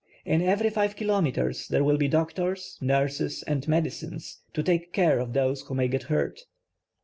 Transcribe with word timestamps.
In 0.25 0.41
every 0.41 0.71
five 0.71 0.95
kilometers 0.95 1.67
there 1.67 1.83
will 1.83 1.99
be 1.99 2.07
doctors, 2.07 2.75
nurses 2.81 3.43
and 3.45 3.67
medicines, 3.67 4.39
111 4.55 4.81
i;d<e 4.87 4.91
care 4.91 5.19
of 5.19 5.33
those 5.33 5.61
who 5.61 5.75
may 5.75 5.87
get 5.87 6.01
hurt. 6.09 6.39